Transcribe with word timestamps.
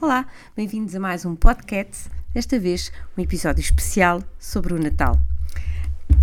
Olá, 0.00 0.26
bem-vindos 0.56 0.94
a 0.94 0.98
mais 0.98 1.26
um 1.26 1.36
podcast, 1.36 2.08
desta 2.32 2.58
vez 2.58 2.90
um 3.18 3.20
episódio 3.20 3.60
especial 3.60 4.22
sobre 4.38 4.72
o 4.72 4.78
Natal. 4.78 5.20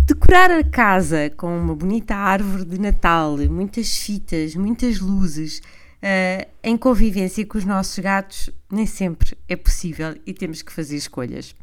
Decorar 0.04 0.50
a 0.50 0.64
casa 0.64 1.30
com 1.36 1.56
uma 1.56 1.76
bonita 1.76 2.16
árvore 2.16 2.64
de 2.64 2.76
Natal, 2.76 3.36
muitas 3.48 3.96
fitas, 3.96 4.56
muitas 4.56 4.98
luzes, 4.98 5.58
uh, 5.58 6.44
em 6.60 6.76
convivência 6.76 7.46
com 7.46 7.56
os 7.56 7.64
nossos 7.64 7.96
gatos, 8.00 8.50
nem 8.68 8.84
sempre 8.84 9.38
é 9.48 9.54
possível 9.54 10.16
e 10.26 10.34
temos 10.34 10.60
que 10.60 10.72
fazer 10.72 10.96
escolhas. 10.96 11.54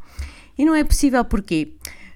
E 0.58 0.64
não 0.64 0.74
é 0.74 0.86
possível 0.86 1.26
porquê? 1.26 1.74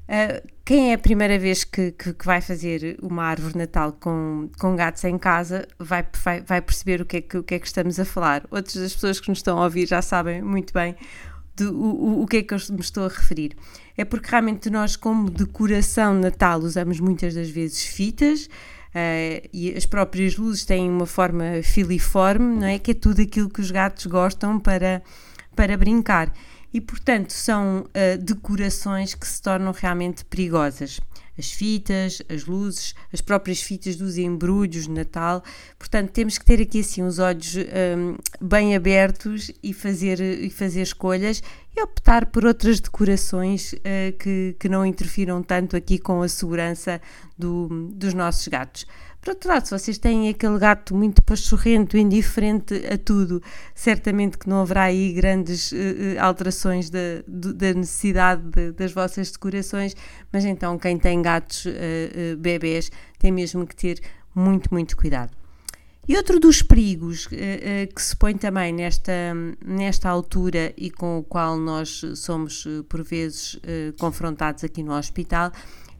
Uh, 0.09 0.41
quem 0.65 0.89
é 0.89 0.95
a 0.95 0.97
primeira 0.97 1.37
vez 1.37 1.63
que, 1.63 1.91
que, 1.91 2.13
que, 2.13 2.25
vai 2.25 2.41
fazer 2.41 2.97
uma 2.99 3.25
árvore 3.25 3.55
Natal 3.55 3.91
com, 3.91 4.49
com 4.59 4.75
gatos 4.75 5.03
em 5.03 5.19
casa 5.19 5.67
vai, 5.77 6.03
vai, 6.23 6.41
vai 6.41 6.61
perceber 6.63 6.99
o 6.99 7.05
que, 7.05 7.17
é 7.17 7.21
que, 7.21 7.37
o 7.37 7.43
que 7.43 7.53
é 7.53 7.59
que 7.59 7.67
estamos 7.67 7.99
a 7.99 8.05
falar. 8.05 8.43
Outras 8.49 8.73
das 8.73 8.95
pessoas 8.95 9.19
que 9.19 9.29
nos 9.29 9.37
estão 9.37 9.59
a 9.59 9.65
ouvir 9.65 9.87
já 9.87 10.01
sabem 10.01 10.41
muito 10.41 10.73
bem 10.73 10.95
do, 11.55 11.75
o, 11.75 12.23
o 12.23 12.25
que 12.25 12.37
é 12.37 12.41
que 12.41 12.55
eu 12.55 12.57
me 12.71 12.79
estou 12.79 13.05
a 13.05 13.07
referir. 13.07 13.55
É 13.95 14.03
porque 14.03 14.31
realmente 14.31 14.67
nós, 14.71 14.95
como 14.95 15.29
decoração 15.29 16.15
Natal, 16.15 16.59
usamos 16.59 16.99
muitas 16.99 17.35
das 17.35 17.51
vezes 17.51 17.85
fitas. 17.85 18.45
Uh, 18.89 19.47
e 19.53 19.71
as 19.77 19.85
próprias 19.85 20.35
luzes 20.37 20.65
têm 20.65 20.89
uma 20.89 21.05
forma 21.05 21.61
filiforme, 21.61 22.61
não 22.61 22.67
é? 22.67 22.79
Que 22.79 22.91
é 22.91 22.93
tudo 22.95 23.21
aquilo 23.21 23.47
que 23.47 23.61
os 23.61 23.69
gatos 23.69 24.07
gostam 24.07 24.59
para, 24.59 25.03
para 25.55 25.77
brincar 25.77 26.33
e, 26.73 26.79
portanto, 26.79 27.31
são 27.31 27.81
uh, 27.81 28.17
decorações 28.21 29.15
que 29.15 29.27
se 29.27 29.41
tornam 29.41 29.71
realmente 29.71 30.23
perigosas. 30.25 30.99
As 31.37 31.51
fitas, 31.51 32.21
as 32.27 32.45
luzes, 32.45 32.93
as 33.13 33.21
próprias 33.21 33.61
fitas 33.61 33.95
dos 33.95 34.17
embrulhos 34.17 34.83
de 34.83 34.91
Natal. 34.91 35.41
Portanto, 35.77 36.11
temos 36.11 36.37
que 36.37 36.43
ter 36.43 36.61
aqui 36.61 36.81
assim 36.81 37.01
os 37.01 37.17
olhos 37.17 37.55
um, 37.55 37.59
ehm, 37.61 38.17
bem 38.41 38.75
abertos 38.75 39.49
e 39.63 39.71
fazer, 39.73 40.19
e 40.19 40.49
fazer 40.49 40.81
escolhas 40.81 41.41
e 41.73 41.81
optar 41.81 42.25
por 42.25 42.43
outras 42.43 42.81
decorações 42.81 43.71
uh, 43.71 44.17
que, 44.19 44.53
que 44.59 44.67
não 44.67 44.85
interfiram 44.85 45.41
tanto 45.41 45.77
aqui 45.77 45.97
com 45.97 46.21
a 46.21 46.27
segurança 46.27 47.01
do, 47.37 47.69
dos 47.93 48.13
nossos 48.13 48.45
gatos. 48.49 48.85
Por 49.21 49.31
outro 49.31 49.49
lado, 49.49 49.65
se 49.65 49.71
vocês 49.71 49.97
têm 49.97 50.29
aquele 50.29 50.57
gato 50.57 50.95
muito 50.95 51.21
pachorrento, 51.21 51.97
indiferente 51.97 52.73
a 52.87 52.97
tudo, 52.97 53.43
certamente 53.75 54.37
que 54.37 54.47
não 54.47 54.61
haverá 54.61 54.83
aí 54.83 55.11
grandes 55.11 55.73
uh, 55.73 55.75
alterações 56.21 56.89
da, 56.89 56.99
da 57.27 57.73
necessidade 57.73 58.41
de, 58.43 58.71
das 58.71 58.93
vossas 58.93 59.29
decorações, 59.29 59.93
mas 60.31 60.45
então 60.45 60.79
quem 60.79 60.97
tem 60.97 61.21
gatos 61.21 61.65
uh, 61.65 61.69
uh, 61.69 62.37
bebés 62.37 62.89
tem 63.17 63.29
mesmo 63.29 63.67
que 63.67 63.75
ter 63.75 63.99
muito, 64.33 64.73
muito 64.73 64.95
cuidado. 64.95 65.37
E 66.07 66.15
outro 66.15 66.39
dos 66.39 66.63
perigos 66.63 67.27
que 67.27 68.01
se 68.01 68.15
põe 68.15 68.35
também 68.35 68.73
nesta, 68.73 69.11
nesta 69.63 70.09
altura 70.09 70.73
e 70.75 70.89
com 70.89 71.19
o 71.19 71.23
qual 71.23 71.55
nós 71.55 72.01
somos 72.15 72.65
por 72.87 73.03
vezes 73.03 73.59
confrontados 73.99 74.63
aqui 74.63 74.81
no 74.81 74.91
hospital 74.91 75.51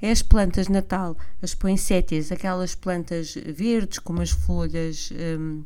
é 0.02 0.12
as 0.12 0.22
plantas 0.22 0.68
de 0.68 0.74
Natal, 0.74 1.18
as 1.42 1.54
poinsettias, 1.54 2.32
aquelas 2.32 2.76
plantas 2.76 3.36
verdes 3.36 4.00
com 4.00 4.14
umas 4.14 4.32
folhas. 4.32 5.12
Um, 5.12 5.64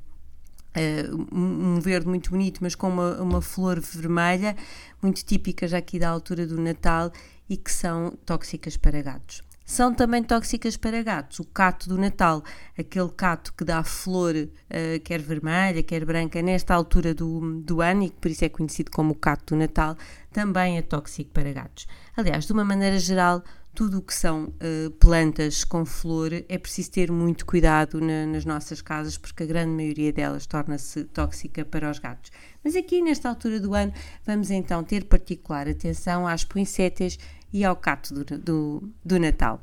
uh, 0.75 1.35
um 1.35 1.79
verde 1.79 2.07
muito 2.07 2.31
bonito, 2.31 2.59
mas 2.61 2.75
com 2.75 2.89
uma, 2.89 3.21
uma 3.21 3.41
flor 3.41 3.79
vermelha, 3.79 4.55
muito 5.01 5.23
típicas 5.23 5.73
aqui 5.73 5.99
da 5.99 6.09
altura 6.09 6.47
do 6.47 6.59
Natal 6.59 7.11
e 7.49 7.57
que 7.57 7.71
são 7.71 8.17
tóxicas 8.25 8.77
para 8.77 9.01
gatos. 9.01 9.41
São 9.65 9.93
também 9.93 10.23
tóxicas 10.23 10.75
para 10.75 11.01
gatos. 11.01 11.39
O 11.39 11.45
cato 11.45 11.87
do 11.87 11.97
Natal, 11.97 12.43
aquele 12.77 13.09
cato 13.09 13.53
que 13.53 13.63
dá 13.63 13.83
flor, 13.83 14.35
uh, 14.35 14.99
quer 15.03 15.21
vermelha, 15.21 15.81
quer 15.81 16.03
branca, 16.05 16.41
nesta 16.41 16.73
altura 16.73 17.13
do, 17.13 17.61
do 17.61 17.81
ano, 17.81 18.03
e 18.03 18.09
que 18.09 18.17
por 18.17 18.29
isso 18.29 18.43
é 18.43 18.49
conhecido 18.49 18.91
como 18.91 19.13
o 19.13 19.15
cato 19.15 19.53
do 19.53 19.59
Natal, 19.59 19.95
também 20.31 20.77
é 20.77 20.81
tóxico 20.81 21.31
para 21.31 21.51
gatos. 21.53 21.87
Aliás, 22.15 22.45
de 22.45 22.51
uma 22.51 22.65
maneira 22.65 22.99
geral, 22.99 23.43
tudo 23.73 23.97
o 23.97 24.01
que 24.01 24.13
são 24.13 24.45
uh, 24.45 24.91
plantas 24.99 25.63
com 25.63 25.83
flor 25.83 26.31
é 26.47 26.57
preciso 26.59 26.91
ter 26.91 27.11
muito 27.11 27.43
cuidado 27.43 27.99
na, 27.99 28.25
nas 28.27 28.45
nossas 28.45 28.81
casas 28.81 29.17
porque 29.17 29.43
a 29.43 29.45
grande 29.47 29.71
maioria 29.71 30.13
delas 30.13 30.45
torna-se 30.45 31.05
tóxica 31.05 31.65
para 31.65 31.89
os 31.89 31.97
gatos. 31.97 32.31
Mas 32.63 32.75
aqui 32.75 33.01
nesta 33.01 33.29
altura 33.29 33.59
do 33.59 33.73
ano 33.73 33.91
vamos 34.25 34.51
então 34.51 34.83
ter 34.83 35.05
particular 35.05 35.67
atenção 35.67 36.27
às 36.27 36.43
poinsettias 36.43 37.17
e 37.53 37.63
ao 37.63 37.75
cato 37.75 38.13
do, 38.13 38.37
do, 38.37 38.89
do 39.05 39.19
Natal. 39.19 39.61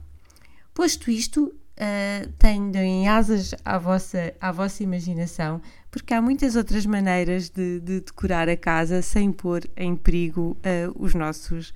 Posto 0.73 1.11
isto, 1.11 1.47
uh, 1.47 2.33
tenham 2.39 3.13
asas 3.13 3.55
à 3.65 3.77
vossa, 3.77 4.33
à 4.41 4.53
vossa 4.53 4.83
imaginação 4.83 5.61
porque 5.91 6.15
há 6.15 6.23
muitas 6.23 6.55
outras 6.55 6.87
maneiras 6.87 7.51
de, 7.51 7.81
de 7.81 8.01
decorar 8.01 8.49
a 8.49 8.57
casa 8.57 9.03
sem 9.03 9.33
pôr 9.33 9.69
em 9.77 9.97
perigo 9.97 10.57
uh, 10.59 10.95
os, 10.97 11.15
nossos, 11.15 11.75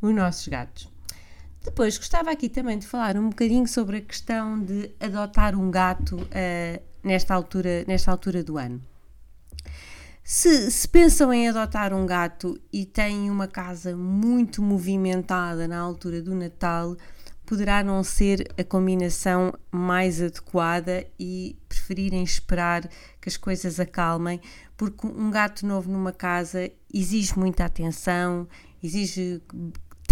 os 0.00 0.14
nossos 0.14 0.46
gatos. 0.46 0.92
Depois 1.64 1.96
gostava 1.96 2.30
aqui 2.30 2.48
também 2.48 2.78
de 2.78 2.86
falar 2.86 3.16
um 3.16 3.30
bocadinho 3.30 3.66
sobre 3.66 3.96
a 3.96 4.00
questão 4.00 4.62
de 4.62 4.90
adotar 5.00 5.58
um 5.58 5.70
gato 5.70 6.16
uh, 6.16 6.82
nesta, 7.02 7.34
altura, 7.34 7.84
nesta 7.88 8.10
altura 8.10 8.44
do 8.44 8.58
ano. 8.58 8.80
Se, 10.28 10.72
se, 10.72 10.88
pensam 10.88 11.32
em 11.32 11.48
adotar 11.48 11.94
um 11.94 12.04
gato 12.04 12.60
e 12.72 12.84
têm 12.84 13.30
uma 13.30 13.46
casa 13.46 13.96
muito 13.96 14.60
movimentada 14.60 15.68
na 15.68 15.78
altura 15.78 16.20
do 16.20 16.34
Natal, 16.34 16.96
poderá 17.46 17.84
não 17.84 18.02
ser 18.02 18.52
a 18.58 18.64
combinação 18.64 19.54
mais 19.70 20.20
adequada 20.20 21.06
e 21.16 21.56
preferirem 21.68 22.24
esperar 22.24 22.88
que 23.20 23.28
as 23.28 23.36
coisas 23.36 23.78
acalmem, 23.78 24.40
porque 24.76 25.06
um 25.06 25.30
gato 25.30 25.64
novo 25.64 25.88
numa 25.88 26.12
casa 26.12 26.72
exige 26.92 27.38
muita 27.38 27.64
atenção, 27.64 28.48
exige 28.82 29.40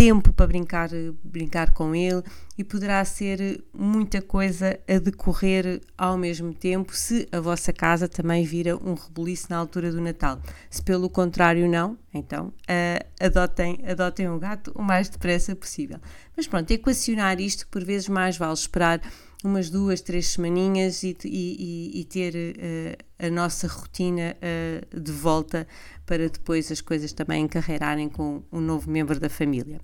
tempo 0.05 0.35
para 0.35 0.47
brincar, 0.47 0.91
brincar 1.25 1.71
com 1.73 1.95
ele 1.95 2.23
e 2.59 2.63
poderá 2.63 3.03
ser 3.07 3.65
muita 3.73 4.21
coisa 4.21 4.79
a 4.87 4.99
decorrer 4.99 5.81
ao 5.97 6.19
mesmo 6.19 6.53
tempo 6.53 6.95
se 6.95 7.27
a 7.33 7.41
vossa 7.41 7.73
casa 7.73 8.07
também 8.07 8.45
vira 8.45 8.77
um 8.77 8.93
rebuliço 8.93 9.47
na 9.49 9.57
altura 9.57 9.91
do 9.91 10.03
Natal. 10.03 10.39
Se 10.69 10.83
pelo 10.83 11.09
contrário 11.09 11.67
não, 11.67 11.97
então 12.13 12.49
uh, 12.49 13.07
adotem, 13.19 13.83
adotem 13.89 14.29
um 14.29 14.39
gato 14.39 14.73
o 14.75 14.83
mais 14.83 15.09
depressa 15.09 15.57
possível. 15.57 15.99
Mas 16.37 16.47
pronto, 16.47 16.71
equacionar 16.71 17.41
isto 17.41 17.67
por 17.69 17.83
vezes 17.83 18.07
mais 18.07 18.37
vale 18.37 18.53
esperar 18.53 19.01
umas 19.43 19.71
duas, 19.71 20.03
três 20.03 20.27
semaninhas 20.27 21.03
e, 21.03 21.17
e, 21.25 22.01
e 22.01 22.05
ter 22.05 22.35
uh, 22.35 23.27
a 23.27 23.31
nossa 23.31 23.67
rotina 23.67 24.37
uh, 24.37 25.01
de 25.01 25.13
volta 25.13 25.67
para 26.05 26.29
depois 26.29 26.71
as 26.71 26.83
coisas 26.83 27.11
também 27.15 27.45
encarreirarem 27.45 28.11
com 28.11 28.43
um 28.53 28.61
novo 28.61 28.91
membro 28.91 29.19
da 29.19 29.31
família. 29.31 29.81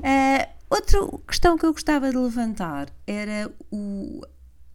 Uh, 0.00 0.48
outra 0.68 0.98
questão 1.26 1.56
que 1.56 1.64
eu 1.64 1.72
gostava 1.72 2.10
de 2.10 2.16
levantar 2.16 2.88
era 3.06 3.50
o, 3.70 4.22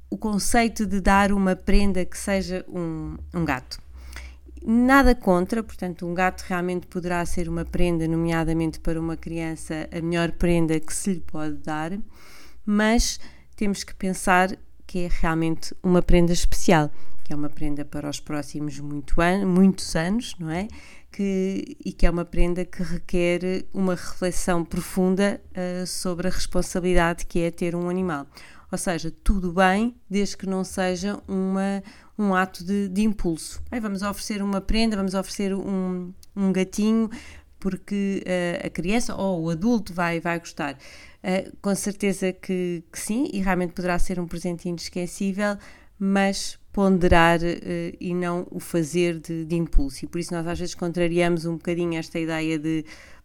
o 0.09 0.18
conceito 0.18 0.86
de 0.86 1.02
dar 1.02 1.31
uma 1.31 1.56
prenda 1.56 2.06
que 2.06 2.18
seja 2.18 2.66
um, 2.69 3.18
um 3.34 3.44
gato. 3.44 3.80
Nada 4.68 5.14
contra, 5.14 5.62
portanto, 5.62 6.08
um 6.08 6.14
gato 6.14 6.44
realmente 6.47 6.88
poderá 6.88 7.24
ser 7.25 7.47
uma 7.47 7.64
prenda, 7.64 8.08
nomeadamente 8.08 8.80
para 8.80 9.00
uma 9.00 9.16
criança, 9.16 9.88
a 9.91 10.02
melhor 10.02 10.31
prenda 10.31 10.80
que 10.80 10.94
se 10.94 11.14
lhe 11.14 11.19
pode 11.19 11.58
dar, 11.58 11.91
mas 12.66 13.19
temos 13.56 13.84
que 13.84 13.94
pensar 13.94 14.58
que 14.88 15.00
é 15.00 15.09
realmente 15.22 15.75
uma 15.84 16.02
prenda 16.02 16.34
especial, 16.34 16.90
que 17.25 17.34
é 17.34 17.36
uma 17.36 17.50
prenda 17.50 17.84
para 17.84 18.08
os 18.08 18.19
próximos 18.19 18.80
muito 18.80 19.19
an 19.19 19.47
muitos 19.47 19.96
anos, 19.96 20.36
não 20.38 20.52
é? 20.52 20.68
Que, 21.12 21.75
e 21.84 21.91
que 21.91 22.06
é 22.06 22.09
uma 22.09 22.24
prenda 22.24 22.63
que 22.63 22.84
requer 22.84 23.66
uma 23.74 23.96
reflexão 23.96 24.63
profunda 24.63 25.41
uh, 25.52 25.88
sobre 25.88 26.28
a 26.28 26.31
responsabilidade 26.31 27.25
que 27.25 27.40
é 27.40 27.50
ter 27.50 27.75
um 27.75 27.90
animal. 27.90 28.28
Ou 28.72 28.78
seja, 28.78 29.12
tudo 29.24 29.52
bem, 29.52 29.96
desde 30.08 30.38
que 30.38 30.46
não 30.46 30.64
seja 30.64 31.19
uma, 31.28 31.81
um 32.16 32.35
ato 32.35 32.64
de, 32.64 32.90
de 32.90 33.02
impulso. 33.02 33.59
Aí 33.72 33.80
vamos 33.80 34.03
oferecer 34.03 34.44
uma 34.44 34.62
prenda, 34.62 34.96
vamos 34.96 35.16
oferecer 35.16 35.52
um, 35.56 36.14
um 36.35 36.53
gatinho, 36.53 37.09
porque 37.59 38.23
uh, 38.23 38.67
a 38.67 38.70
criança 38.70 39.16
ou 39.16 39.46
o 39.46 39.50
adulto 39.50 39.96
vai, 39.96 40.20
vai 40.20 40.38
gostar. 40.38 40.76
Uh, 41.23 41.58
com 41.59 41.73
certeza 41.73 42.32
que, 42.32 42.84
que, 42.91 43.00
sim, 43.00 43.32
e 43.34 43.40
realmente 43.40 43.73
poderá 43.73 43.97
ser 43.97 44.20
um 44.20 44.28
presente 44.28 44.70
inesquecível, 44.70 45.58
mas 45.97 46.59
ponderar 46.76 47.40
uh, 47.40 47.98
e 48.02 48.14
não 48.14 48.46
o 48.52 48.60
fazer 48.60 49.18
de, 49.22 49.46
de, 49.46 49.56
impulso. 49.56 50.04
E 50.04 50.08
por 50.10 50.20
isso 50.20 50.34
nós 50.34 50.46
às 50.46 50.60
vezes 50.60 50.76
contrariamos 50.76 51.46
um 51.46 51.54
bocadinho 51.54 51.98
esta 51.98 52.20
ideia 52.20 52.60
de, 52.60 52.84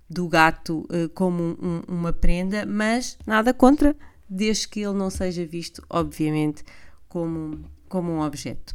do 0.09 0.29
gato 0.29 0.87
uh, 0.89 1.09
como 1.15 1.59
um, 1.61 1.83
uma 1.89 2.13
prenda, 2.13 2.65
mas 2.65 3.19
nada 3.27 3.53
contra, 3.53 3.97
desde 4.29 4.69
que 4.69 4.79
ele 4.79 4.97
não 4.97 5.11
seja 5.11 5.45
visto, 5.45 5.85
obviamente, 5.91 6.63
como, 7.09 7.65
como 7.89 8.13
um 8.13 8.21
objeto. 8.21 8.73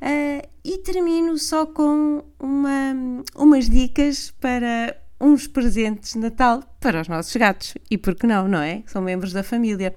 Uh, 0.00 0.48
e 0.64 0.78
termino 0.78 1.36
só 1.36 1.66
com 1.66 2.22
uma, 2.38 2.94
umas 3.34 3.68
dicas 3.68 4.30
para 4.40 4.96
uns 5.20 5.48
presentes 5.48 6.12
de 6.12 6.20
Natal 6.20 6.62
para 6.78 7.00
os 7.00 7.08
nossos 7.08 7.34
gatos. 7.34 7.74
E 7.90 7.98
por 7.98 8.14
que 8.14 8.28
não, 8.28 8.46
não 8.46 8.60
é? 8.60 8.84
São 8.86 9.02
membros 9.02 9.32
da 9.32 9.42
família. 9.42 9.92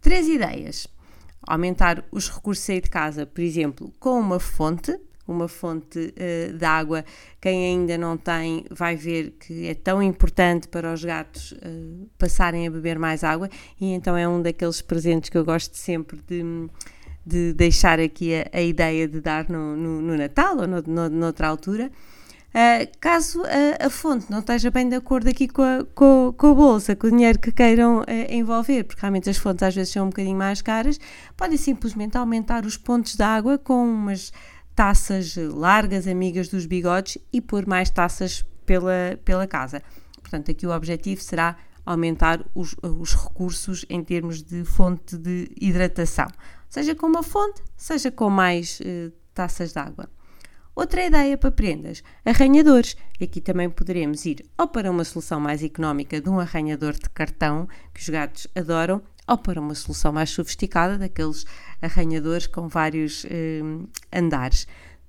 Três 0.00 0.26
ideias. 0.26 0.88
Aumentar 1.46 2.04
os 2.10 2.28
recursos 2.28 2.68
aí 2.70 2.80
de 2.80 2.88
casa, 2.88 3.26
por 3.26 3.40
exemplo, 3.40 3.92
com 3.98 4.18
uma 4.18 4.38
fonte, 4.38 4.98
uma 5.26 5.48
fonte 5.48 5.98
uh, 5.98 6.56
de 6.56 6.64
água. 6.64 7.04
Quem 7.40 7.66
ainda 7.66 7.96
não 7.98 8.16
tem 8.16 8.64
vai 8.70 8.96
ver 8.96 9.32
que 9.40 9.66
é 9.66 9.74
tão 9.74 10.02
importante 10.02 10.68
para 10.68 10.92
os 10.92 11.04
gatos 11.04 11.52
uh, 11.52 12.08
passarem 12.18 12.66
a 12.66 12.70
beber 12.70 12.98
mais 12.98 13.24
água 13.24 13.48
e 13.80 13.92
então 13.92 14.16
é 14.16 14.28
um 14.28 14.40
daqueles 14.40 14.82
presentes 14.82 15.30
que 15.30 15.38
eu 15.38 15.44
gosto 15.44 15.76
sempre 15.76 16.20
de, 16.26 16.42
de 17.24 17.52
deixar 17.52 18.00
aqui 18.00 18.34
a, 18.34 18.48
a 18.52 18.62
ideia 18.62 19.08
de 19.08 19.20
dar 19.20 19.48
no, 19.48 19.76
no, 19.76 20.00
no 20.00 20.16
Natal 20.16 20.58
ou 20.58 20.66
no, 20.66 20.82
no, 20.82 21.08
noutra 21.08 21.48
altura. 21.48 21.90
Uh, 22.52 22.86
caso 23.00 23.42
a, 23.44 23.86
a, 23.86 23.88
fonte 23.88 24.30
não 24.30 24.40
esteja 24.40 24.70
bem 24.70 24.86
de 24.86 24.94
acordo 24.94 25.26
aqui 25.26 25.48
com 25.48 25.62
a, 25.62 25.86
com, 25.94 26.34
com 26.36 26.46
a 26.48 26.54
bolsa, 26.54 26.94
com 26.94 27.06
o 27.06 27.10
dinheiro 27.10 27.38
que 27.38 27.50
queiram 27.50 28.00
uh, 28.00 28.04
envolver, 28.28 28.84
porque 28.84 29.00
realmente 29.00 29.30
as 29.30 29.38
fontes 29.38 29.62
às 29.62 29.74
vezes 29.74 29.90
são 29.90 30.04
um 30.04 30.10
bocadinho 30.10 30.36
mais 30.36 30.60
caras, 30.60 31.00
podem 31.34 31.56
simplesmente 31.56 32.18
aumentar 32.18 32.66
os 32.66 32.76
pontos 32.76 33.16
de 33.16 33.22
água 33.22 33.56
com 33.56 33.82
umas 33.82 34.34
taças 34.74 35.34
largas, 35.36 36.06
amigas 36.06 36.48
dos 36.48 36.66
bigodes, 36.66 37.16
e 37.32 37.40
pôr 37.40 37.66
mais 37.66 37.88
taças 37.88 38.44
pela, 38.66 39.18
pela 39.24 39.46
casa. 39.46 39.82
Portanto, 40.20 40.50
aqui 40.50 40.66
o 40.66 40.76
objetivo 40.76 41.22
será 41.22 41.56
aumentar 41.86 42.44
os, 42.54 42.76
os 42.82 43.14
recursos 43.14 43.86
em 43.88 44.04
termos 44.04 44.42
de 44.42 44.62
fonte 44.64 45.16
de 45.16 45.50
hidratação, 45.58 46.28
seja 46.68 46.94
com 46.94 47.06
uma 47.06 47.22
fonte, 47.22 47.62
seja 47.78 48.10
com 48.10 48.28
mais 48.28 48.78
uh, 48.80 49.10
taças 49.32 49.72
de 49.72 49.78
água. 49.78 50.06
Outra 50.74 51.04
ideia 51.04 51.36
para 51.36 51.50
prendas, 51.50 52.02
arranhadores. 52.24 52.96
Aqui 53.20 53.40
também 53.40 53.68
poderemos 53.68 54.24
ir 54.24 54.44
ou 54.56 54.66
para 54.66 54.90
uma 54.90 55.04
solução 55.04 55.38
mais 55.38 55.62
económica 55.62 56.20
de 56.20 56.28
um 56.30 56.40
arranhador 56.40 56.94
de 56.94 57.10
cartão, 57.10 57.68
que 57.92 58.00
os 58.00 58.08
gatos 58.08 58.46
adoram, 58.56 59.02
ou 59.28 59.36
para 59.36 59.60
uma 59.60 59.74
solução 59.74 60.12
mais 60.12 60.30
sofisticada, 60.30 60.96
daqueles 60.96 61.44
arranhadores 61.80 62.46
com 62.46 62.68
vários 62.68 63.26
eh, 63.26 63.60
andares. 64.12 64.66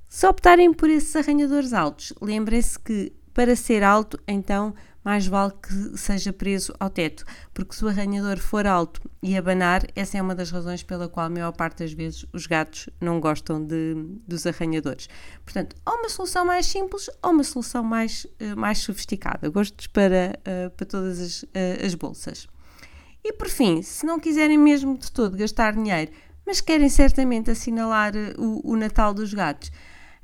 Se 0.09 0.27
optarem 0.27 0.73
por 0.73 0.89
esses 0.89 1.15
arranhadores 1.15 1.73
altos, 1.73 2.13
lembrem-se 2.21 2.77
que 2.77 3.13
para 3.33 3.55
ser 3.55 3.83
alto, 3.83 4.19
então 4.27 4.75
mais 5.03 5.27
vale 5.27 5.51
que 5.51 5.97
seja 5.97 6.31
preso 6.31 6.73
ao 6.79 6.89
teto, 6.89 7.25
porque 7.53 7.75
se 7.75 7.83
o 7.83 7.87
arranhador 7.87 8.39
for 8.39 8.65
alto 8.65 9.01
e 9.21 9.37
abanar, 9.37 9.85
essa 9.95 10.17
é 10.17 10.21
uma 10.21 10.33
das 10.33 10.49
razões 10.49 10.81
pela 10.83 11.09
qual 11.09 11.25
a 11.25 11.29
maior 11.29 11.51
parte 11.51 11.79
das 11.79 11.91
vezes 11.91 12.25
os 12.31 12.47
gatos 12.47 12.89
não 13.01 13.19
gostam 13.19 13.63
de, 13.63 13.95
dos 14.27 14.47
arranhadores. 14.47 15.09
Portanto, 15.43 15.75
ou 15.85 15.95
uma 15.97 16.09
solução 16.09 16.45
mais 16.45 16.65
simples 16.65 17.09
ou 17.21 17.31
uma 17.31 17.43
solução 17.43 17.83
mais, 17.83 18.25
uh, 18.39 18.57
mais 18.57 18.79
sofisticada. 18.79 19.49
Gostos 19.49 19.87
para, 19.87 20.39
uh, 20.39 20.69
para 20.71 20.85
todas 20.85 21.19
as, 21.19 21.43
uh, 21.43 21.85
as 21.85 21.95
bolsas. 21.95 22.47
E 23.23 23.33
por 23.33 23.49
fim, 23.49 23.81
se 23.81 24.05
não 24.05 24.19
quiserem 24.19 24.57
mesmo 24.57 24.97
de 24.97 25.11
todo 25.11 25.37
gastar 25.37 25.73
dinheiro, 25.73 26.11
mas 26.45 26.59
querem 26.59 26.89
certamente 26.89 27.49
assinalar 27.49 28.13
o, 28.37 28.61
o 28.71 28.75
Natal 28.75 29.13
dos 29.13 29.33
gatos, 29.33 29.71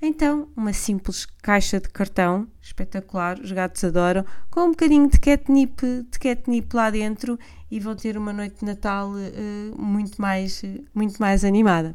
então, 0.01 0.48
uma 0.56 0.72
simples 0.72 1.25
caixa 1.42 1.80
de 1.80 1.90
cartão, 1.90 2.48
espetacular, 2.62 3.38
os 3.40 3.51
gatos 3.51 3.84
adoram, 3.84 4.24
com 4.50 4.62
um 4.62 4.69
bocadinho 4.69 5.10
de 5.10 5.19
catnip, 5.19 5.81
de 6.10 6.19
catnip 6.19 6.74
lá 6.74 6.90
dentro 6.90 7.38
e 7.69 7.80
vão 7.81 7.96
ter 7.96 8.18
uma 8.18 8.31
noite 8.31 8.60
de 8.60 8.66
Natal 8.66 9.12
uh, 9.12 9.81
muito, 9.81 10.22
mais, 10.22 10.63
uh, 10.63 10.86
muito 10.94 11.18
mais 11.19 11.44
animada. 11.44 11.94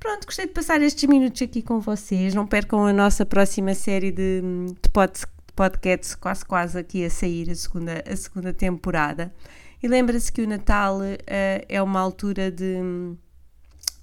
Pronto, 0.00 0.26
gostei 0.26 0.46
de 0.46 0.52
passar 0.52 0.82
estes 0.82 1.08
minutos 1.08 1.40
aqui 1.40 1.62
com 1.62 1.78
vocês. 1.80 2.34
Não 2.34 2.46
percam 2.48 2.84
a 2.84 2.92
nossa 2.92 3.24
próxima 3.24 3.74
série 3.74 4.10
de, 4.10 4.42
de, 4.82 4.90
pod, 4.90 5.12
de 5.14 5.52
podcasts, 5.54 6.16
quase 6.16 6.44
quase 6.44 6.76
aqui 6.76 7.04
a 7.04 7.10
sair 7.10 7.48
a 7.48 7.54
segunda, 7.54 8.02
a 8.06 8.16
segunda 8.16 8.52
temporada. 8.52 9.32
E 9.80 9.86
lembra-se 9.86 10.32
que 10.32 10.42
o 10.42 10.48
Natal 10.48 10.98
uh, 10.98 11.64
é 11.68 11.80
uma 11.80 12.00
altura 12.00 12.50
de 12.50 13.16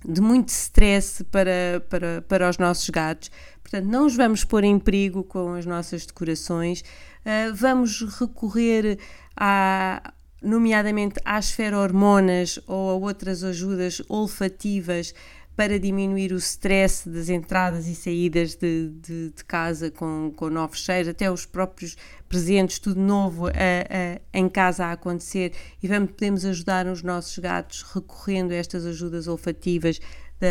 de 0.06 0.22
muito 0.22 0.50
stress 0.50 1.24
para, 1.26 1.84
para, 1.90 2.22
para 2.28 2.50
os 2.50 2.58
nossos 2.58 2.90
gatos. 2.90 3.32
Portanto, 3.62 3.86
não 3.86 4.06
os 4.06 4.16
vamos 4.16 4.44
pôr 4.44 4.64
em 4.64 4.78
perigo 4.80 5.24
com 5.24 5.54
as 5.54 5.66
nossas 5.66 6.06
decorações, 6.06 6.82
uh, 6.82 7.54
vamos 7.54 8.02
recorrer 8.20 9.00
a, 9.36 10.14
nomeadamente 10.42 11.20
às 11.24 11.52
ferormonas 11.52 12.60
ou 12.68 12.90
a 12.90 12.94
outras 12.96 13.44
ajudas 13.44 14.02
olfativas 14.10 15.14
para 15.56 15.80
diminuir 15.80 16.32
o 16.32 16.38
stress 16.38 17.08
das 17.08 17.30
entradas 17.30 17.88
e 17.88 17.96
saídas 17.96 18.56
de, 18.56 18.90
de, 18.90 19.30
de, 19.32 19.44
casa 19.46 19.92
com, 19.92 20.32
com 20.36 20.50
novos 20.50 20.80
cheiros, 20.80 21.10
até 21.10 21.30
os 21.30 21.46
próprios 21.46 21.98
presentes, 22.28 22.80
tudo 22.80 23.00
novo 23.00 23.48
a, 23.48 23.52
a, 23.52 24.22
em 24.34 24.48
casa 24.48 24.86
a 24.86 24.92
acontecer 24.94 25.54
e 25.84 25.88
vamos, 25.88 26.12
podemos 26.12 26.46
ajudar 26.46 26.88
os 26.88 27.04
nossos 27.04 27.38
gatos 27.38 27.84
recorrendo 27.94 28.52
a 28.54 28.56
estas 28.56 28.86
ajudas 28.86 29.28
olfativas 29.28 30.00
da, 30.40 30.48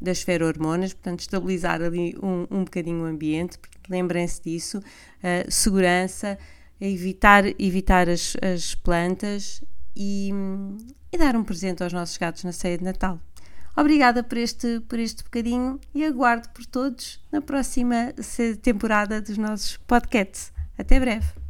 das 0.00 0.22
ferormonas, 0.22 0.92
portanto 0.92 1.20
estabilizar 1.20 1.82
ali 1.82 2.14
um, 2.22 2.46
um 2.50 2.64
bocadinho 2.64 3.02
o 3.02 3.06
ambiente, 3.06 3.58
lembrem-se 3.88 4.42
disso, 4.42 4.80
segurança, 5.48 6.38
evitar, 6.80 7.44
evitar 7.58 8.08
as, 8.08 8.36
as 8.40 8.74
plantas 8.74 9.62
e, 9.96 10.30
e 11.12 11.18
dar 11.18 11.34
um 11.34 11.42
presente 11.42 11.82
aos 11.82 11.92
nossos 11.92 12.16
gatos 12.16 12.44
na 12.44 12.52
ceia 12.52 12.78
de 12.78 12.84
Natal. 12.84 13.20
Obrigada 13.78 14.24
por 14.24 14.38
este, 14.38 14.80
por 14.80 14.98
este 14.98 15.22
bocadinho 15.22 15.78
e 15.94 16.04
aguardo 16.04 16.48
por 16.48 16.66
todos 16.66 17.24
na 17.30 17.40
próxima 17.40 18.12
temporada 18.60 19.20
dos 19.20 19.38
nossos 19.38 19.76
podcasts. 19.76 20.52
Até 20.76 20.98
breve! 20.98 21.47